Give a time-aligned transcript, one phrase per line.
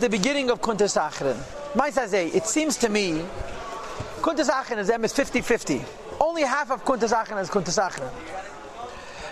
[0.00, 0.96] the beginning of Kuntas.
[1.74, 3.22] Maisazeh, it seems to me,
[4.20, 5.84] Kuntas Achrin is them is 50-50.
[6.18, 8.10] Only half of Kuntas is Kuntas.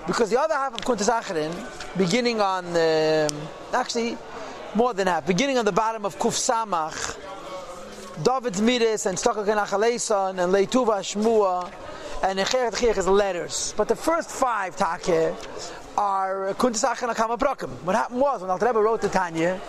[0.07, 1.09] Because the other half of Kuntas
[1.97, 4.19] beginning on, um, actually,
[4.75, 7.17] more than half, beginning on the bottom of Kuf Samach,
[8.23, 11.73] David's Midas and Stokak and Achaleson and Leituva Shmua
[12.23, 13.73] and Echeret Chiyach is letters.
[13.77, 15.35] But the first five take
[15.97, 17.71] are Kuntas Achrin Akama Brokim.
[17.85, 19.61] What happened was, when Al Rebbe wrote the Tanya,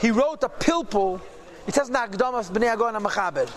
[0.00, 1.20] he wrote a pilpul,
[1.66, 3.48] it says Nagdamas B'nei Agon HaMachaber.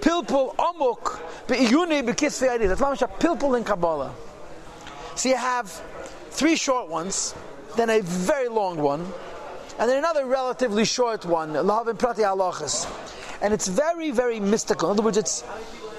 [0.00, 2.66] Pilpul Omuk Be'iyuni Be'kisvei Adi.
[2.66, 4.12] That's mamash a pilpul in Kabbalah.
[5.16, 5.68] So you have
[6.30, 7.34] three short ones,
[7.76, 9.00] then a very long one,
[9.78, 12.86] and then another relatively short one, Lahavim Prati Halachas.
[13.40, 14.90] And it's very, very mystical.
[14.90, 15.44] In other words, it's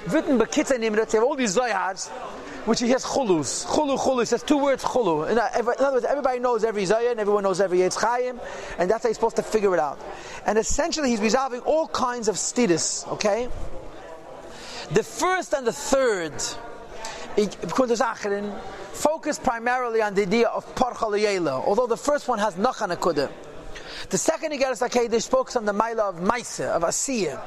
[0.08, 1.14] written by Kitzah Nimrat.
[1.14, 2.10] You have all these Zayars,
[2.66, 3.66] which he has chulus.
[3.66, 4.20] Chulu, chulu.
[4.20, 5.30] He says two words chulu.
[5.30, 8.00] In other words, everybody knows every Zayah and everyone knows every Yetz
[8.78, 10.00] and that's how you're supposed to figure it out.
[10.46, 13.50] And essentially, he's resolving all kinds of status, okay?
[14.92, 16.34] The first and the third,
[18.94, 23.30] focus primarily on the idea of Parcha although the first one has Nachan Akudah.
[24.10, 27.40] The second Igeris HaKedesh focuses on the Maila of Maisa, of Asiyah.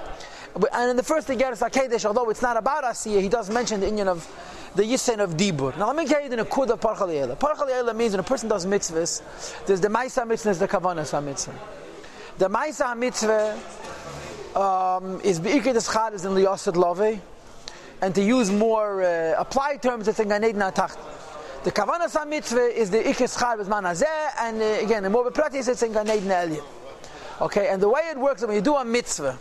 [0.73, 3.89] And in the first Igeris HaKedesh, although it's not about Asiyah, he does mention the
[3.89, 4.27] Indian of
[4.75, 5.77] the Yisen of Dibur.
[5.77, 7.39] Now let me tell you the Nakud of Liyela.
[7.39, 9.23] Parcha means when a person does mitzvahs,
[9.67, 11.59] there's the Maisa mitzvah, there's the Kavanah mitzvah.
[12.39, 13.59] The Maisa mitzvah
[14.59, 17.21] um, is Be'ikid Eschad is in Liyasid Love,
[18.01, 20.97] and to use more uh, applied terms, it's in Ganed Natacht.
[21.65, 25.83] The Kavanah mitzvah is the Char Bezman Hazeh, and uh, again, in more pratis, it's
[25.83, 26.63] in Ganed.
[27.41, 29.39] Okay, and the way it works, when you do a mitzvah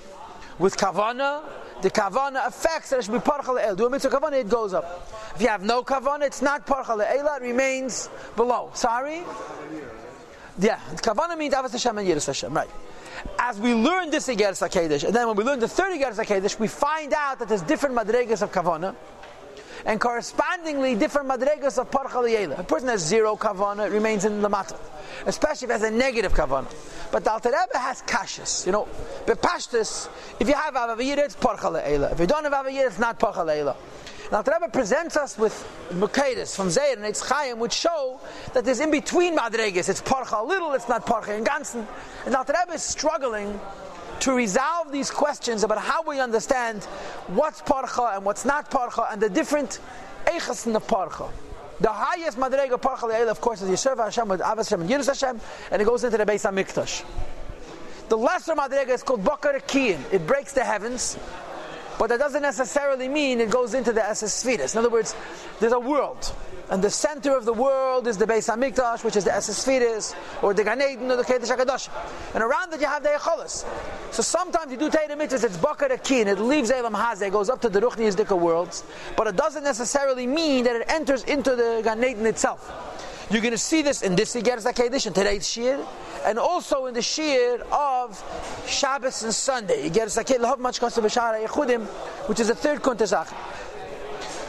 [0.60, 1.44] with Kavanah,
[1.82, 3.76] the Kavanah affects that it should be Parchal El.
[3.76, 5.10] Do a mitzvah Kavanah, it goes up.
[5.36, 8.72] If you have no Kavanah, it's not Parchal El, it remains below.
[8.74, 9.24] Sorry?
[10.60, 12.70] Yeah, Kavanah means Avas Hashem and Yiras Hashem, right.
[13.40, 16.60] As we learn this Igeres HaKedesh, and then when we learn the third Igeres HaKedesh,
[16.60, 18.96] we find out that there's different Madregas of Kavanah,
[19.86, 24.50] and correspondingly different madregas of parcha A person has zero kavana, it remains in the
[24.50, 24.80] matzah,
[25.26, 26.72] especially if it has a negative kavana.
[27.12, 28.88] But the Alter Rebbe has kashas, you know.
[29.26, 30.08] Bepashtis,
[30.40, 31.70] if you have avaviyir, it's parcha
[32.12, 33.76] If you don't have avaviyir, it's not parcha leila.
[34.32, 35.54] Now, the Rebbe presents us with
[35.90, 38.18] Mukadis from Zayir and Eitz Chaim, which show
[38.54, 39.90] that there's in between Madregas.
[39.90, 41.86] It's Parcha a little, it's not Parcha in Gansen.
[42.26, 43.60] And the Rebbe is struggling
[44.22, 46.84] to resolve these questions about how we understand
[47.28, 49.80] what's parcha and what's not parcha and the different
[50.26, 51.28] eichas in the parcha.
[51.80, 55.42] The highest madrega parcha of course, is Yisrael Hashem with Avas Hashem and Yiras Hashem,
[55.72, 57.04] and it goes into the Beis Hamikdash.
[58.10, 60.00] The lesser madrega is called Bakar Kiyin.
[60.12, 61.18] It breaks the heavens,
[62.02, 64.74] but that doesn't necessarily mean it goes into the Esesfiris.
[64.74, 65.16] In other words,
[65.60, 66.34] there's a world.
[66.72, 70.56] And the center of the world is the Beis Hamikdash, which is the Esesfiris, or
[70.56, 71.90] the Gan Eden, or the Kedesh HaKadosh.
[72.34, 73.66] And around it you have the Echolas.
[74.10, 77.62] So sometimes you do Teira Mitzvahs, it's Bakar Akin, it leaves Elam Hazeh, goes up
[77.62, 78.84] to the Ruchni Yizdika worlds,
[79.16, 82.91] but it doesn't necessarily mean that it enters into the Gan Eden itself.
[83.32, 85.82] You're going to see this in this Igeres HaKedesh, in today's Shir,
[86.26, 88.22] and also in the Shir of
[88.68, 89.90] Shabbos and Sunday.
[89.90, 91.88] Igeres HaKedesh,
[92.28, 93.34] which is the third Kuntazach.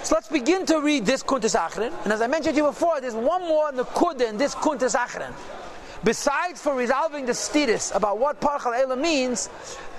[0.04, 1.54] So let's begin to read this Kuntas.
[1.78, 5.32] And as I mentioned to you before, there's one more in in this Kuntas.
[6.02, 9.48] Besides for resolving the status about what Parchal Ela means,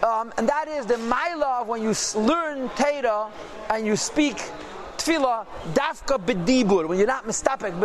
[0.06, 3.32] um, and that is the Maila of when you learn Teda
[3.70, 4.36] and you speak
[4.98, 7.80] Tefillah, Dafka B'dibur, when you're not mistapek,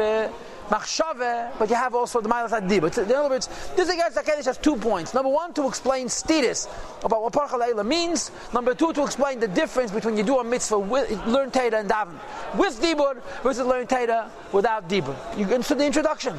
[0.68, 2.96] machshave, but you have also the milas adib.
[2.98, 5.14] In other words, this against Hakadosh has two points.
[5.14, 6.68] Number one, to explain status
[7.04, 8.30] about what parcha leila means.
[8.52, 11.90] Number two, to explain the difference between you do a mitzvah with learn Teda and
[11.90, 12.18] daven
[12.56, 15.16] with dibur versus learn Teda without dibur.
[15.38, 16.38] You understood the introduction.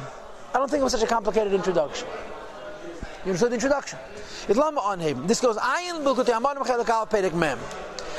[0.54, 2.08] I don't think it was such a complicated introduction.
[3.24, 3.98] You understood the introduction.
[4.48, 5.26] It's lama on him.
[5.26, 7.58] This goes ayin bilkuti amarim chelakal perek mem.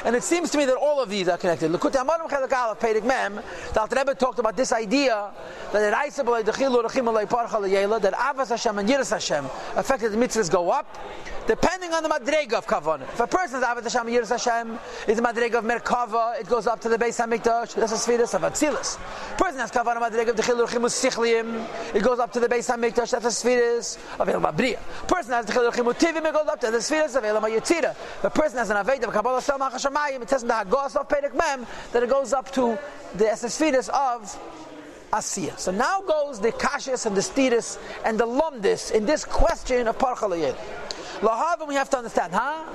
[0.06, 1.72] And it seems to me that all of these are connected.
[1.72, 2.00] Look at the
[3.96, 5.32] Rebbe talked about this idea
[5.72, 5.94] that
[7.62, 9.46] L'Yela, that Avas Hashem and Yiras Hashem
[9.76, 10.98] affected the mitzvahs go up,
[11.48, 13.02] depending on the Madrega of Kavan.
[13.02, 16.68] If a person's Avas Hashem and Yiras Hashem is the Madrega of Merkava, it goes
[16.68, 18.98] up to the Beis HaMikdash, that's a Sfiris of Atzilus.
[19.38, 23.12] Person has Kavan Madrega of Dechilu Rechim Sichliim, it goes up to the base HaMikdash,
[23.12, 24.80] that's a Sfiris of Elam Abriya.
[25.08, 27.96] Person has Dechilu Rechim Tivim, it goes up to the Sfiris of Elam Yitzira.
[28.22, 31.08] The person has an Aved of Kabbalah Shalom Hashemayim, it says in the Hagos of
[31.08, 32.78] Perek Mem that it goes up to
[33.16, 34.40] the Esesfiris of
[35.12, 35.58] Asiya.
[35.60, 39.98] So now goes the Kashis and the Stiris and the Lumdis in this question of
[39.98, 40.56] Parchalayel.
[41.20, 42.66] Lahavim we have to understand, huh?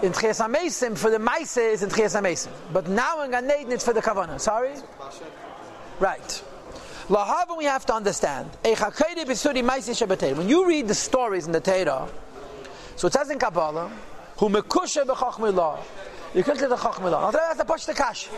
[0.00, 2.50] In Tchias HaMesim, for the Maise is in Tchias HaMesim.
[2.72, 4.40] But now in Gan Eden it's for the Kavanah.
[4.40, 4.74] Sorry?
[5.98, 6.42] Right.
[7.08, 8.50] Lahavan we have to understand.
[8.62, 12.08] When you read the stories in the Torah,
[12.96, 13.90] so it says in Kabbalah,
[14.36, 15.78] "Who mekusha b'chachmilah."
[16.34, 18.28] You can get the the push the kash.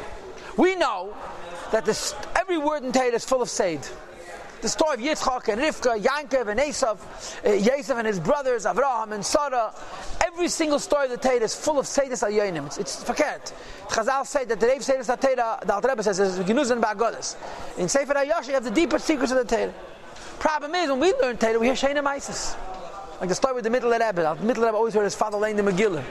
[0.57, 1.13] We know
[1.73, 1.89] that
[2.37, 3.81] every word in Torah is full of seid.
[4.61, 6.99] The story of Yitzchak and Rivka, Yankov and Esav,
[7.47, 9.73] uh, Yosef and his brothers, Avraham and Sarah.
[10.23, 12.67] Every single story of the Torah is full of Seydis Ayonim.
[12.67, 13.55] It's, it's forget.
[13.89, 17.37] Chazal say that the Rev Seydis Torah, the Alter Rebbe says, is Genuzan Ba'agodas.
[17.79, 19.73] In Sefer HaYosh, you have the deeper secrets of the Torah.
[20.39, 22.55] Problem is, when we learn Torah, we hear Shena Isis.
[23.19, 24.13] Like the story with the Middle Rebbe.
[24.13, 26.05] The Middle Rebbe always heard his father laying the Megillah.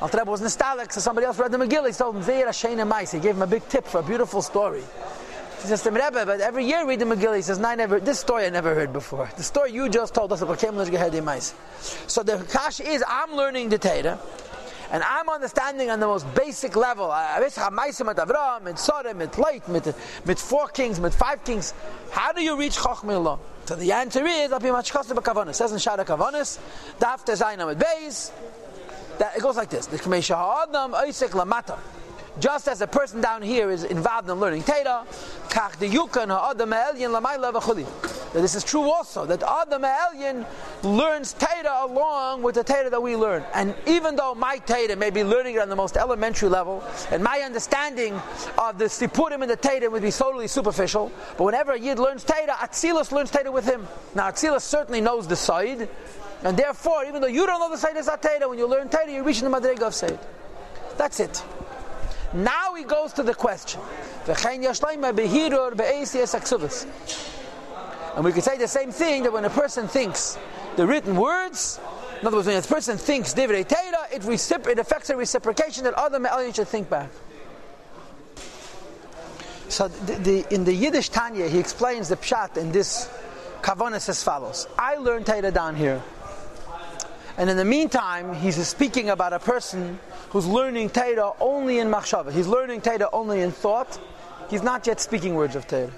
[0.00, 1.86] Alter Rebbe was nostalgic, so somebody else read the Megillah.
[1.86, 3.12] He told him, Zeir Shena Mais.
[3.12, 4.82] He gave him a big tip for a beautiful story.
[5.62, 7.36] Says to Rebbe, but every year read the Megillah.
[7.36, 9.30] He says, no, I never, this story I never heard before.
[9.36, 14.18] The story you just told us, about so the Kash is, I'm learning the Torah,
[14.90, 17.06] and I'm understanding on the most basic level.
[17.08, 21.74] Mit Avram, mit Sodom, mit Leit, mit four kings, mit five kings.
[22.10, 23.38] How do you reach Chochmillah?
[23.66, 26.58] So the answer is, I'll be much It says in Shara Kavanis,
[26.98, 28.32] Daf Tezainam with Beis,
[29.18, 31.78] that it goes like this: The Kmesha Ha'adam Oisek Lamata.
[32.40, 35.04] Just as a person down here is involved in learning Teda,
[35.48, 37.86] kach yukan ha'adam ha'elyin v'chuli.
[38.32, 40.46] This is true also, that Adam Elyon
[40.82, 43.44] learns Teda along with the Teda that we learn.
[43.52, 47.22] And even though my Teda may be learning it on the most elementary level, and
[47.22, 48.14] my understanding
[48.56, 52.24] of the Sipurim and the Teda would be totally superficial, but whenever a Yid learns
[52.24, 53.86] Teda, Atzilus learns Teda with him.
[54.14, 55.86] Now Atzilus certainly knows the side,
[56.42, 59.12] and therefore, even though you don't know the side is Teda, when you learn Teda,
[59.12, 60.18] you're reaching the Madrega of Seid.
[60.96, 61.44] That's it.
[62.34, 63.80] Now he goes to the question.
[68.14, 70.38] And we could say the same thing that when a person thinks
[70.76, 71.80] the written words,
[72.20, 75.84] in other words, when a person thinks divrei Torah, it, recipro- it affects a reciprocation
[75.84, 77.10] that other me'alim should think back.
[79.68, 83.08] So the, the, in the Yiddish Tanya, he explains the pshat in this
[83.62, 84.66] kavanas as follows.
[84.78, 86.02] I learned Torah down here.
[87.38, 89.98] And in the meantime, he's speaking about a person
[90.32, 92.32] who's learning Torah only in machshava.
[92.32, 94.00] He's learning Torah only in thought.
[94.48, 95.92] He's not yet speaking words of Torah.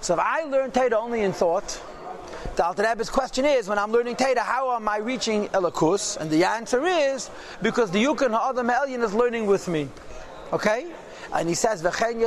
[0.00, 1.82] So if I learn Torah only in thought,
[2.54, 6.16] the Alter Rebbe's question is, when I'm learning Torah, how am I reaching Elakus?
[6.18, 7.30] And the answer is,
[7.62, 9.88] because the Yukon Ha'adam Elyon is learning with me.
[10.52, 10.92] Okay?
[11.32, 12.22] And he says, The same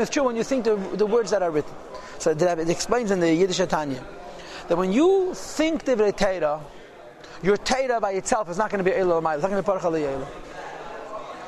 [0.00, 1.74] is true when you think the, the words that are written.
[2.18, 4.02] So it explains in the Yiddish Tanya
[4.68, 6.62] that when you think Divrei Torah,
[7.42, 9.78] your Torah by itself is not going to be Elul It's not going to be
[9.78, 10.26] Parchal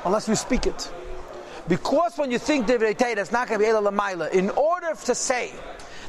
[0.05, 0.91] Unless you speak it.
[1.67, 4.31] Because when you think Divrei Torah, it's not going to be Elul Maila.
[4.31, 5.51] In order to say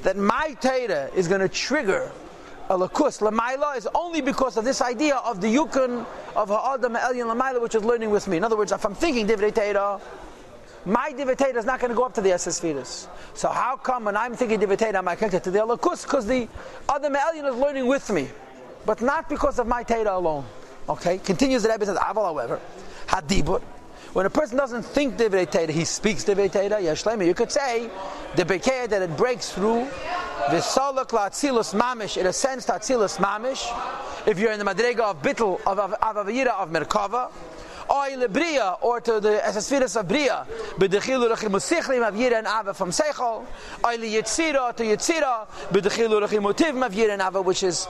[0.03, 2.11] that my Torah is going to trigger
[2.71, 6.07] a lakus lamaila is only because of this idea of the yukun
[6.37, 8.37] of ha'adam elyon lamaila, which is learning with me.
[8.37, 10.01] In other words, if I'm thinking divrei Torah,
[10.85, 13.09] my divrei is not going to go up to the esesfidas.
[13.35, 16.05] So how come when I'm thinking divrei Torah, am I connected to the lakus?
[16.05, 16.47] Because the
[16.89, 18.29] adam elyon is learning with me
[18.87, 20.45] but not because of my Torah alone.
[20.89, 21.19] Okay?
[21.19, 22.61] Continues the Rebbe says, Aval, however,
[23.07, 23.63] Hadibur.
[24.13, 27.25] When a person doesn't think Divrei Torah, he speaks Divrei Torah, Yashlema.
[27.25, 27.89] You could say,
[28.35, 29.89] the Bekeah that it breaks through,
[30.51, 33.71] the Salak Latzilus Mamish, in a sense, Tatzilus Mamish,
[34.27, 37.31] if you're in the Madrega of Bittel, of Avavira, of Merkava,
[37.93, 40.47] Oy lebria, or to the Esasfiras of Bria,
[40.77, 43.45] B'dechilu usichlim of Yira and Ava from Seichel,
[43.85, 47.89] Oy li Yitzira to Yitzira, B'dechilu utiv of Yira and Ava, which is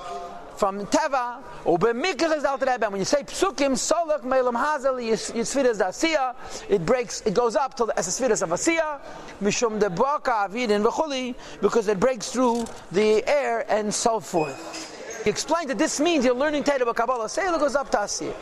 [0.61, 1.40] from Teva.
[1.64, 6.35] When you say psukim, solok melam hazel yitzfiras dasiya,
[6.69, 9.00] it breaks, it goes up to the esesfiras of asiya,
[9.40, 15.23] mishum de baka avidin v'chuli, because it breaks through the air and so forth.
[15.25, 17.25] He explained that this means you're learning Teda Kabbalah.
[17.25, 18.35] It goes up to asiya.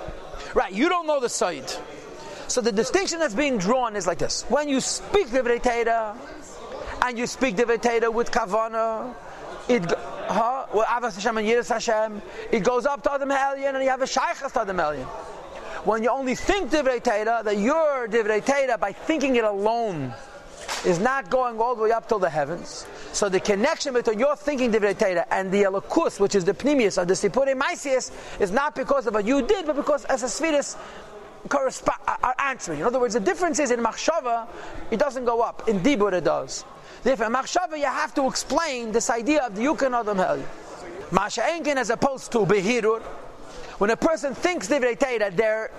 [0.56, 1.70] Right, you don't know the side.
[2.48, 6.16] So the distinction that's being drawn is like this: when you speak the Teda,
[7.02, 9.14] and you speak the Teda with kavana,
[9.68, 9.84] it
[10.28, 10.66] huh?
[12.52, 15.06] it goes up to Adam Elyon and you have a Shaykhas to Adam Elyon.
[15.84, 20.12] When you only think Divrei Teira, that your Divrei Teira, by thinking it alone,
[20.84, 22.86] is not going all the way up to the heavens.
[23.12, 27.00] So the connection between your thinking Divrei Teira and the Elokus, which is the Pnimius
[27.00, 28.10] of the Sipure Maisius,
[28.40, 30.76] is not because of what you did, but because as a Svidis
[31.48, 32.80] correspond, are answering.
[32.80, 34.48] In other words, the difference is in Machshava,
[34.90, 35.68] it doesn't go up.
[35.68, 36.64] In Dibur, it does.
[37.02, 40.42] Therefore, machshava, you have to explain this idea of the yukan adam hel.
[41.10, 43.00] Masha enkin as opposed to behirur.
[43.78, 45.70] When a person thinks divrei Torah, they're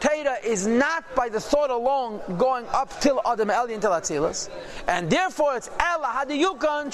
[0.00, 4.48] Teda is not by the thought alone going up till Adam Elyon till Atzilus,
[4.86, 6.92] and therefore it's Ella Hadiyukan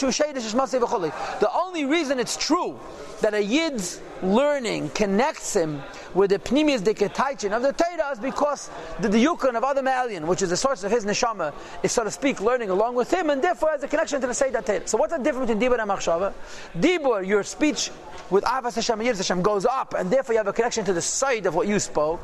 [1.40, 2.78] The only reason it's true
[3.20, 5.82] that a Yid's learning connects him
[6.14, 8.70] with the Pnimius Diketaichin of the Torah is because
[9.00, 12.11] the Diyukan of Adam Elyon, which is the source of his neshama, is so to
[12.11, 14.87] speak learning along with him, and therefore has a connection to the Seder Torah.
[14.87, 16.32] So what's the difference between Dibur and Machshava?
[16.78, 17.90] Dibur, your speech
[18.30, 21.02] with Avas Hashem and Hashem goes up, and therefore you have a connection to the
[21.02, 22.20] side of what you spoke.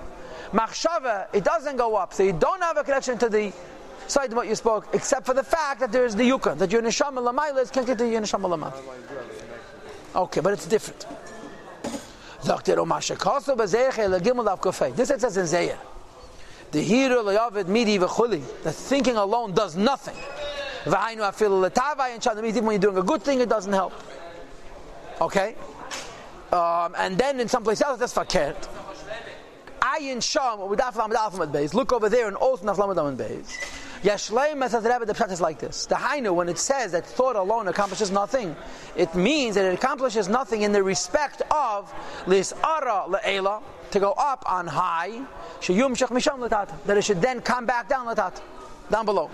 [0.52, 3.52] Machshava, it doesn't go up, so you don't have a connection to the
[4.09, 6.83] side what you spoke, except for the fact that there is the Yukon, that your
[6.83, 8.75] Neshama Lamayla is connected to your Neshama Lamay.
[10.14, 11.07] Okay, but it's different.
[12.42, 12.71] This
[15.11, 15.76] it says in.
[16.73, 20.16] The hero midi thinking alone does nothing.
[20.85, 22.47] V'hainu afilu letavai and.
[22.47, 23.92] Even when you're doing a good thing, it doesn't help.
[25.21, 25.54] Okay.
[26.52, 28.57] Um, and then in some place else, that's fakert.
[30.00, 31.75] Ayin sham with Daf aflam alphabet base.
[31.75, 33.59] Look over there and also naflam base.
[34.02, 35.85] Yashleim says the the pshat is like this.
[35.85, 38.57] The Hainu, when it says that thought alone accomplishes nothing,
[38.97, 41.92] it means that it accomplishes nothing in the respect of
[42.26, 45.21] lis ara le'ela, to go up on high,
[45.61, 48.40] sheyum shech misham letat, that it should then come back down letat,
[48.90, 49.28] down below.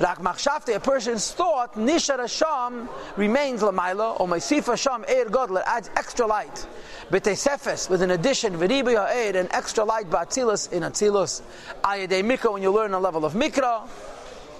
[0.00, 5.90] Rak machshavte, a person's thought, nishar Hasham remains lamaila, or Maisif Hasham eir godler, adds
[5.96, 6.66] extra light.
[7.10, 11.42] B'tesefes, with an addition, v'ribi ha'eir, an extra light ba'atzilus in atzilus.
[11.82, 13.88] Ayadei mikra, when you learn a level of mikra,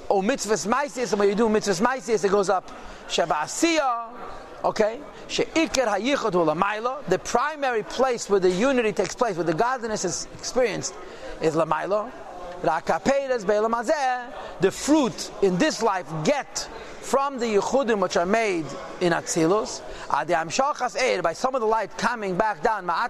[0.09, 2.73] or mitzvahs maisis, and when you do mitzvahs maisis, it goes up.
[3.07, 4.09] Shabasiya,
[4.65, 4.99] okay?
[5.29, 10.27] She'ikir hayichot lamaila, the primary place where the unity takes place, where the godliness is
[10.35, 10.95] experienced,
[11.41, 12.11] is lamaila
[14.61, 16.69] the fruit in this life get
[17.01, 18.67] from the yichudim which are made
[19.01, 19.81] in Atzilus,
[21.23, 23.09] by some of the light coming back down, a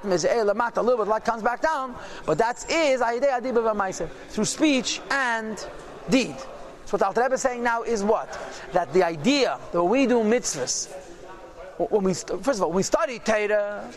[0.83, 3.01] little bit light comes back down, but that is
[4.29, 5.67] through speech and
[6.09, 6.37] deed.
[6.85, 8.39] So what Alter Rebbe is saying now is what?
[8.73, 10.89] That the idea that we do mitzvahs,
[11.77, 13.91] when we, first of all, we study Torah,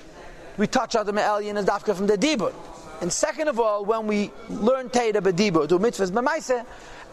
[0.57, 2.53] we touch Adam Elyon as Dafka from the Dibur.
[3.01, 6.65] And second of all, when we learn Teira B'Dibur, do mitzvahs B'Maise,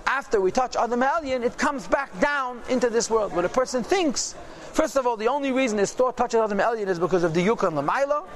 [0.07, 3.35] after we touch Adam Elyon, it comes back down into this world.
[3.35, 4.35] When a person thinks,
[4.73, 7.43] first of all, the only reason his thought touches Adam Elyon is because of the
[7.43, 8.27] Yukon Lamaila,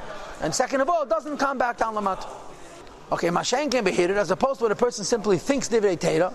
[0.40, 2.26] and second of all, it doesn't come back down Lamat.
[3.12, 6.32] Okay, Mashen can be here, as opposed to when a person simply thinks Divrei Teira,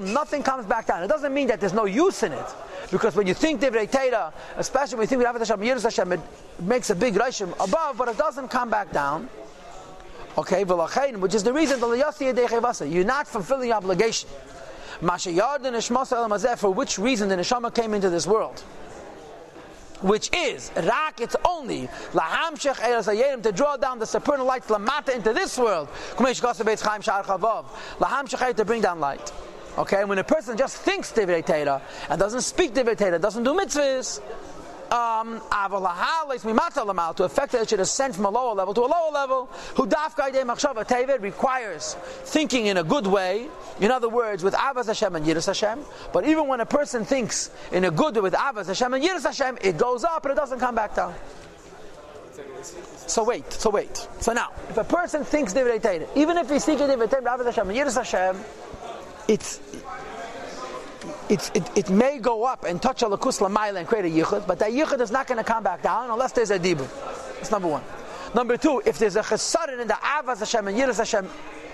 [0.00, 1.02] nothing comes back down.
[1.02, 2.46] It doesn't mean that there's no use in it.
[2.90, 6.20] Because when you think Divrei Teira, especially when you think with Hashem, Yiras Hashem, it
[6.60, 9.28] makes a big Rishim above, but it doesn't come back down.
[10.38, 11.80] Okay, which is the reason
[12.86, 14.28] You're not fulfilling your obligation.
[15.00, 18.60] For which reason the neshama came into this world?
[20.02, 21.88] Which is rak, it's only
[23.42, 25.88] to draw down the supernal light lamata into this world.
[28.56, 29.32] to bring down light.
[29.78, 31.44] Okay, and when a person just thinks divrei
[32.10, 34.20] and doesn't speak divrei doesn't do mitzvahs,
[34.92, 39.46] um, to affect that it should ascend from a lower level to a lower level,
[39.74, 43.48] who dafka requires thinking in a good way.
[43.80, 45.80] In other words, with Avaz Hashem and Yiras Hashem.
[46.12, 49.24] But even when a person thinks in a good way with Avaz Hashem and Yiras
[49.24, 51.14] Hashem, it goes up and it doesn't come back down.
[53.06, 54.08] So wait, so wait.
[54.20, 57.94] So now, if a person thinks Divrei even if he's thinking Divrei Hashem and Yiras
[57.94, 58.36] Hashem,
[59.28, 59.60] it's
[61.30, 64.58] it, it may go up and touch a lakus lamayla and create a yichud, but
[64.58, 66.88] that yichud is not going to come back down unless there's a dibur.
[67.36, 67.82] That's number one.
[68.34, 71.28] Number two, if there's a chesaron in the avaz Hashem and yiras Hashem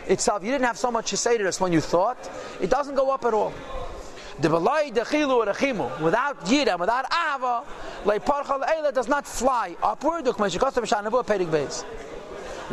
[0.06, 2.30] itself, you didn't have so much to say to us when you thought,
[2.60, 3.52] it doesn't go up at all.
[4.40, 7.04] The belay dechilu rechimu without yira, without
[7.34, 7.64] ava,
[8.04, 10.24] like parchal does not fly upward.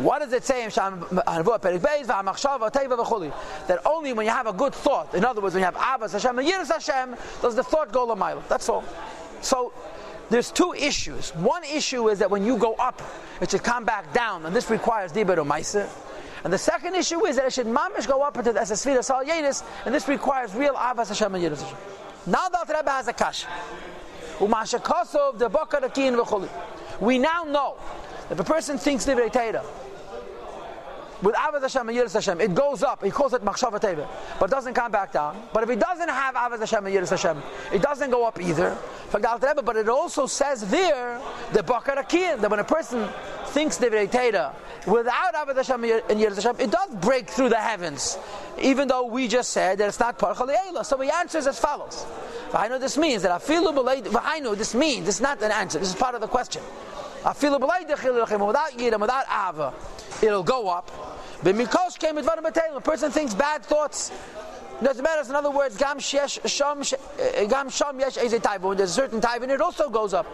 [0.02, 1.32] What does it say in That
[3.84, 6.38] only when you have a good thought, in other words, when you have Abbas Hashem
[6.38, 8.46] and Yiras Hashem, does the thought go lamayla.
[8.48, 8.84] That's all.
[9.40, 9.72] So
[10.30, 11.30] there's two issues.
[11.30, 13.02] One issue is that when you go up,
[13.40, 15.88] it should come back down, and this requires Dibur Maisa.
[16.44, 19.24] And the second issue is that it should mamish go up into the Esesvira Sal
[19.24, 21.76] Yedis, and this requires real Abbas Hashem and Yiras Hashem.
[22.26, 23.44] Now the Rebbe has a kash.
[27.00, 27.76] We now know
[28.30, 29.64] if a person thinks Divrei Torah,
[31.22, 33.04] with Avaz Hashem and Yiras Hashem, it goes up.
[33.04, 34.08] He calls it Machshava Teva,
[34.38, 35.42] but it doesn't come back down.
[35.52, 38.76] But if he doesn't have Avaz Hashem and Yiras Hashem, it doesn't go up either.
[39.12, 41.20] But it also says there
[41.52, 43.08] the Bakar that when a person
[43.46, 44.54] thinks Divrei Torah
[44.86, 48.18] without Avaz Hashem and Yiras Hashem, it does break through the heavens,
[48.60, 52.06] even though we just said that it's not Parchal So he answers as follows.
[52.54, 55.78] I know this means that I know this means is not an answer.
[55.78, 56.62] This is part of the question.
[57.22, 59.74] Without Yiram, without Ava.
[60.22, 61.09] it'll go up.
[61.42, 64.12] But Mikosh came with A person thinks bad thoughts.
[64.82, 65.28] Doesn't matter.
[65.28, 66.82] In other words, Gam Shesh Sham
[67.18, 68.60] eh, Gam Sham Yesh a Taiva.
[68.60, 70.26] When there's a certain in it, also goes up.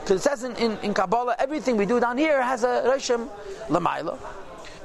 [0.00, 3.28] Because it says in, in, in, Kabbalah, everything we do down here has a Rishim
[3.68, 4.18] Lamaila.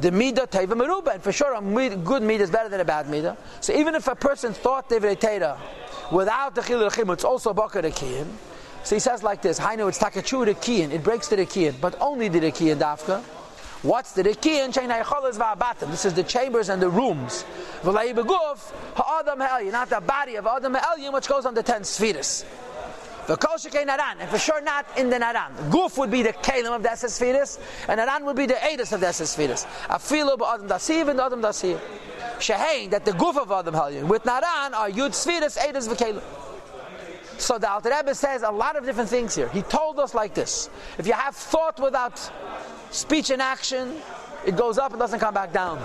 [0.02, 1.14] The Mida Taiva Meruba.
[1.14, 3.38] And for sure, a good Mida is better than a bad Mida.
[3.62, 5.58] So even if a person thought Divrei Teda
[6.12, 8.28] without the Chil Rechim, it's also Bakar Kiyin.
[8.84, 12.00] So he says like this, know it's Takachu the Kiyin, it breaks the Kiyin, but
[12.02, 13.24] only the Kiyin Dafka.
[13.82, 14.74] What's the Rekiyan?
[15.92, 17.44] This is the chambers and the rooms.
[17.84, 22.46] Ha'adam Ha'elyin, not the body of Adam Ha'elyin, which goes on the ten spheres.
[23.28, 25.52] The Kol Naran, and for sure not in the Naran.
[25.72, 29.00] Guf would be the Kalim of the Esespheres, and Naran would be the Edis of
[29.00, 29.66] the Esespheres.
[29.88, 31.80] Afilu ba'adam dasiv and Adam dasiv.
[32.38, 34.04] Shehain, that the Guf of Adam Ha'elyin.
[34.04, 36.22] With Naran are Yud Spheres, Edis v'Kalim.
[37.40, 39.50] So the Alter Rebbe says a lot of different things here.
[39.50, 42.32] He told us like this: If you have thought without
[42.96, 43.94] speech and action,
[44.46, 45.80] it goes up and doesn't come back down.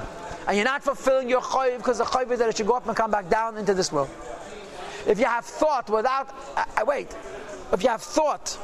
[0.46, 2.86] And you're not fulfilling your choiv because the choiv is that it should go up
[2.86, 4.10] and come back down into this world.
[5.06, 7.14] If you have thought without, uh, uh wait,
[7.72, 8.58] if you have thought,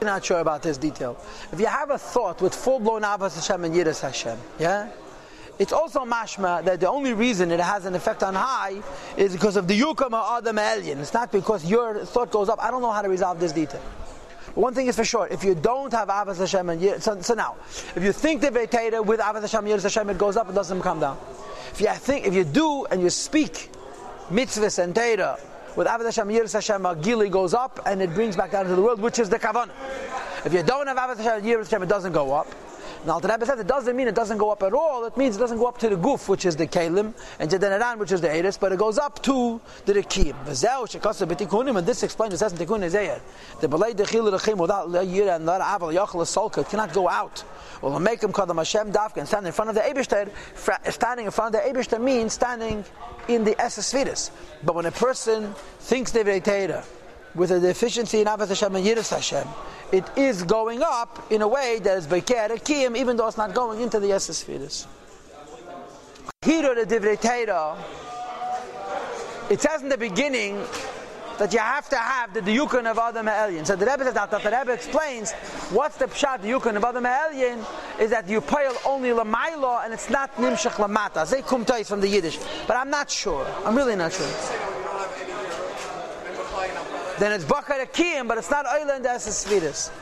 [0.00, 1.16] I'm not sure about this detail.
[1.52, 4.90] If you have a thought with full blown Avas Hashem and Yiras Hashem, yeah?
[5.58, 8.82] It's also mashma that the only reason it has an effect on high
[9.16, 10.98] is because of the yukam or adam alien.
[10.98, 12.58] It's not because your thought goes up.
[12.60, 13.82] I don't know how to resolve this detail.
[14.54, 17.56] One thing is for sure, if you don't have Avas Hashem, and so, so now,
[17.96, 20.82] if you think the Veitera with Avas Hashem, Yiras Hashem, it goes up, it doesn't
[20.82, 21.18] come down.
[21.70, 23.70] If you think, if you do and you speak
[24.30, 25.40] mitzvahs and Teira
[25.74, 28.82] with Avas Hashem, Yiras Hashem, Gili goes up and it brings back down to the
[28.82, 29.70] world, which is the Kavanah.
[30.44, 32.48] If you don't have Avas Hashem, Yiras Hashem, it doesn't go up.
[33.04, 35.04] Now, the Rebbe says it doesn't mean it doesn't go up at all.
[35.06, 37.58] It means it doesn't go up to the guf, which is the kalim, and to
[37.58, 40.36] the naran, which is the eris, but it goes up to the rekim.
[41.78, 43.20] And this explains, it says in tikun ezeyer,
[43.60, 47.42] the belay dechil rechim without yira and lara aval yachal solka cannot go out.
[47.80, 50.30] Well, make him kadam Hashem dafka and stand in front of the Eibishter.
[50.92, 52.84] Standing in front of the Eibishter means standing
[53.26, 54.30] in the Esesvidus.
[54.62, 56.22] But when a person thinks they're
[57.34, 59.46] with a deficiency in Avas Hashem and Yiras Hashem,
[59.92, 63.54] it is going up in a way that is Beker Kiyim, even though it's not
[63.54, 64.86] going into the Yesespheres.
[66.42, 67.16] Hiro the Divrei
[69.50, 70.64] it says in the beginning
[71.38, 73.66] that you have to have the Diyukun of Adam Ha'elyin.
[73.66, 75.32] So the Rebbe says that, the Rebbe explains
[75.72, 77.64] what's the Pshat Diyukun of Adam Ha'elyin
[78.00, 81.26] is that you pile only Lamailo and it's not Nimshach Lamata.
[81.26, 82.38] Say Kumtais from the Yiddish.
[82.66, 83.46] But I'm not sure.
[83.64, 84.26] I'm really not sure
[87.22, 89.92] then it's Bakar Akiyim, but it's not Oila and Esesvidus.